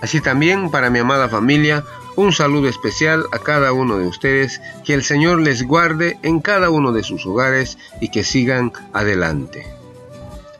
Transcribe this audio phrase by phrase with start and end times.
[0.00, 1.84] Así también para mi amada familia,
[2.14, 6.70] un saludo especial a cada uno de ustedes, que el Señor les guarde en cada
[6.70, 9.66] uno de sus hogares y que sigan adelante.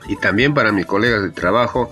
[0.09, 1.91] Y también para mis colegas de trabajo,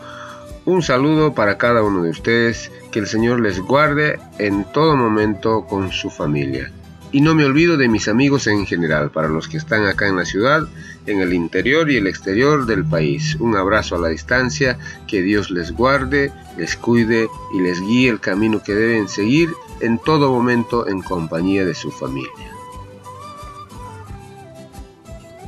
[0.65, 5.67] un saludo para cada uno de ustedes, que el Señor les guarde en todo momento
[5.67, 6.73] con su familia.
[7.13, 10.17] Y no me olvido de mis amigos en general, para los que están acá en
[10.17, 10.63] la ciudad,
[11.07, 13.37] en el interior y el exterior del país.
[13.41, 18.21] Un abrazo a la distancia, que Dios les guarde, les cuide y les guíe el
[18.21, 22.31] camino que deben seguir en todo momento en compañía de su familia.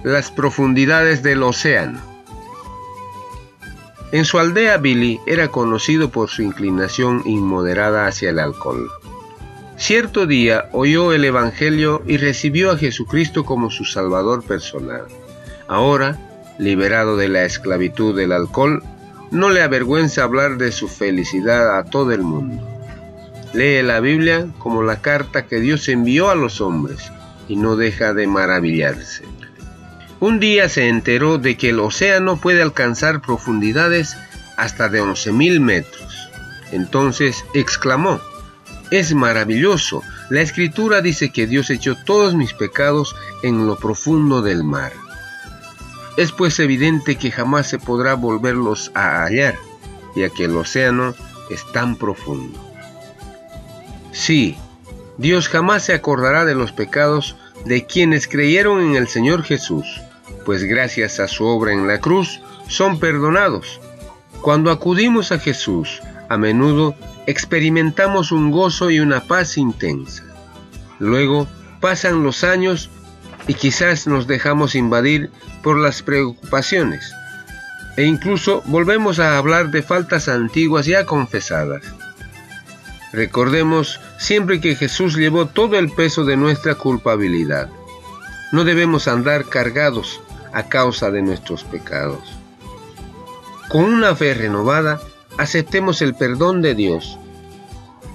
[0.05, 2.01] Las profundidades del océano.
[4.11, 8.89] En su aldea Billy era conocido por su inclinación inmoderada hacia el alcohol.
[9.77, 15.06] Cierto día oyó el Evangelio y recibió a Jesucristo como su Salvador personal.
[15.69, 16.19] Ahora,
[16.58, 18.83] liberado de la esclavitud del alcohol,
[19.30, 22.66] no le avergüenza hablar de su felicidad a todo el mundo.
[23.52, 27.12] Lee la Biblia como la carta que Dios envió a los hombres
[27.48, 29.24] y no deja de maravillarse.
[30.20, 34.16] Un día se enteró de que el océano puede alcanzar profundidades
[34.56, 36.30] hasta de 11.000 metros.
[36.72, 38.20] Entonces exclamó,
[38.91, 40.02] es maravilloso.
[40.30, 44.92] La escritura dice que Dios echó todos mis pecados en lo profundo del mar.
[46.19, 49.55] Es pues evidente que jamás se podrá volverlos a hallar,
[50.16, 51.14] ya que el océano
[51.48, 52.58] es tan profundo.
[54.11, 54.56] Sí,
[55.16, 59.86] Dios jamás se acordará de los pecados de quienes creyeron en el Señor Jesús,
[60.45, 63.80] pues gracias a su obra en la cruz son perdonados.
[64.42, 66.96] Cuando acudimos a Jesús, a menudo
[67.28, 70.24] experimentamos un gozo y una paz intensa.
[70.98, 71.46] Luego
[71.78, 72.90] pasan los años
[73.48, 75.31] y quizás nos dejamos invadir
[75.63, 77.13] por las preocupaciones
[77.98, 81.83] e incluso volvemos a hablar de faltas antiguas ya confesadas.
[83.13, 87.69] Recordemos siempre que Jesús llevó todo el peso de nuestra culpabilidad.
[88.53, 90.20] No debemos andar cargados
[90.53, 92.20] a causa de nuestros pecados.
[93.69, 95.01] Con una fe renovada,
[95.37, 97.19] aceptemos el perdón de Dios.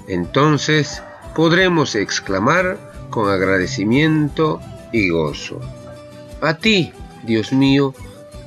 [0.08, 1.02] Entonces
[1.36, 2.78] podremos exclamar
[3.10, 4.62] con agradecimiento
[4.94, 5.60] y gozo.
[6.40, 6.92] A ti,
[7.24, 7.94] Dios mío,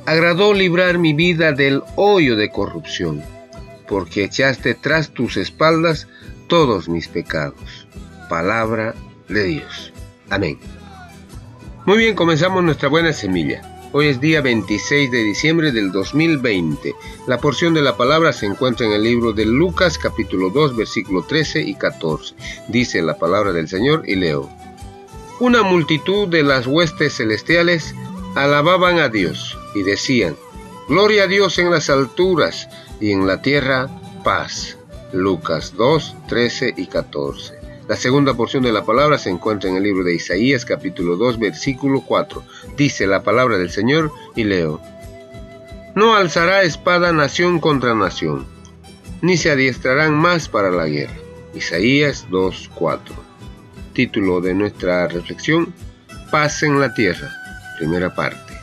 [0.06, 3.22] agradó librar mi vida del hoyo de corrupción,
[3.88, 6.08] porque echaste tras tus espaldas
[6.48, 7.88] todos mis pecados.
[8.30, 8.96] Palabra
[9.28, 9.92] de Dios.
[10.30, 10.58] Amén.
[11.86, 13.62] Muy bien, comenzamos nuestra buena semilla.
[13.92, 16.96] Hoy es día 26 de diciembre del 2020.
[17.28, 21.24] La porción de la palabra se encuentra en el libro de Lucas capítulo 2 versículo
[21.24, 22.36] 13 y 14.
[22.70, 24.57] Dice la palabra del Señor y leo.
[25.40, 27.94] Una multitud de las huestes celestiales
[28.34, 30.36] alababan a Dios y decían,
[30.90, 32.68] Gloria a Dios en las alturas
[33.00, 33.88] y en la tierra
[34.24, 34.80] paz.
[35.14, 37.54] Lucas 2, 13 y 14.
[37.88, 41.38] La segunda porción de la palabra se encuentra en el libro de Isaías capítulo 2
[41.38, 42.44] versículo 4.
[42.76, 44.82] Dice la palabra del Señor y leo.
[45.94, 48.48] No alzará espada nación contra nación,
[49.22, 51.14] ni se adiestrarán más para la guerra.
[51.54, 53.27] Isaías 2, 4.
[53.98, 55.74] Título de nuestra reflexión,
[56.32, 57.30] Paz en la tierra,
[57.78, 58.54] primera parte.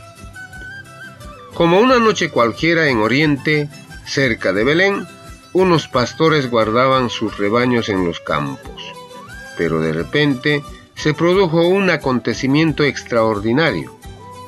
[1.52, 3.68] Como una noche cualquiera en Oriente,
[4.06, 5.06] cerca de Belén,
[5.52, 8.94] unos pastores guardaban sus rebaños en los campos
[9.56, 10.62] pero de repente
[10.94, 13.96] se produjo un acontecimiento extraordinario.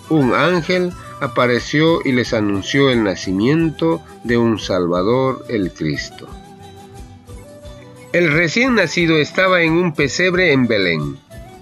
[0.08, 6.28] Un ángel apareció y les anunció el nacimiento de un Salvador, el Cristo.
[8.16, 11.18] El recién nacido estaba en un pesebre en Belén,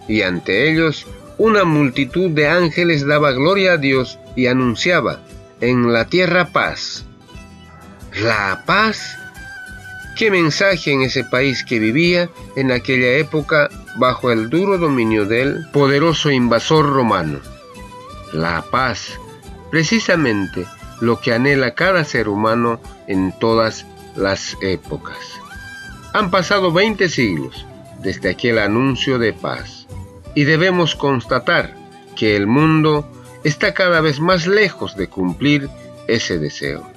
[0.06, 1.04] y ante ellos
[1.36, 5.18] una multitud de ángeles daba gloria a Dios y anunciaba,
[5.60, 7.06] en la tierra paz.
[8.22, 9.18] La paz
[10.16, 15.68] qué mensaje en ese país que vivía en aquella época bajo el duro dominio del
[15.72, 17.40] poderoso invasor romano.
[18.32, 19.18] La paz,
[19.72, 20.66] precisamente
[21.00, 25.40] lo que anhela cada ser humano en todas las épocas.
[26.14, 27.66] Han pasado 20 siglos
[28.00, 29.88] desde aquel anuncio de paz
[30.36, 31.74] y debemos constatar
[32.14, 33.04] que el mundo
[33.42, 35.68] está cada vez más lejos de cumplir
[36.06, 36.88] ese deseo.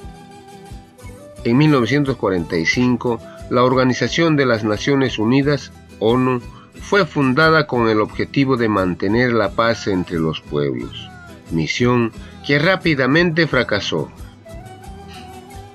[1.43, 3.19] En 1945,
[3.49, 6.39] la Organización de las Naciones Unidas, ONU,
[6.79, 11.09] fue fundada con el objetivo de mantener la paz entre los pueblos,
[11.49, 12.11] misión
[12.45, 14.11] que rápidamente fracasó.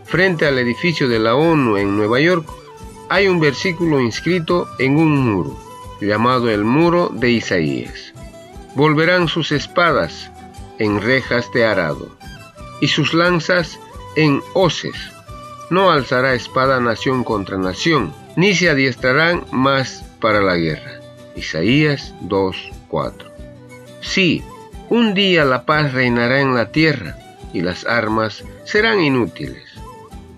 [0.04, 2.61] Frente al edificio de la ONU en Nueva York,
[3.12, 5.60] hay un versículo inscrito en un muro,
[6.00, 8.14] llamado el muro de Isaías.
[8.74, 10.30] Volverán sus espadas
[10.78, 12.16] en rejas de arado,
[12.80, 13.78] y sus lanzas
[14.16, 14.96] en hoces.
[15.68, 21.00] No alzará espada nación contra nación, ni se adiestrarán más para la guerra.
[21.36, 23.30] Isaías 2:4.
[24.00, 24.42] Sí,
[24.88, 27.18] un día la paz reinará en la tierra
[27.52, 29.68] y las armas serán inútiles.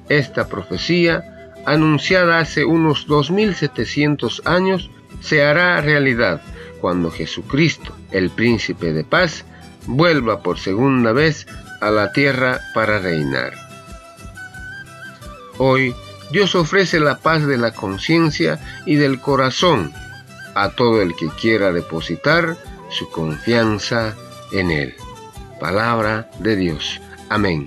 [0.08, 1.33] Esta profecía,
[1.66, 4.90] anunciada hace unos 2700 años,
[5.20, 6.42] se hará realidad
[6.80, 9.44] cuando Jesucristo, el príncipe de paz,
[9.86, 11.46] vuelva por segunda vez
[11.80, 13.54] a la tierra para reinar.
[15.58, 15.94] Hoy
[16.30, 19.92] Dios ofrece la paz de la conciencia y del corazón
[20.54, 22.56] a todo el que quiera depositar
[22.90, 24.14] su confianza
[24.52, 24.94] en Él.
[25.60, 27.00] Palabra de Dios.
[27.28, 27.66] Amén.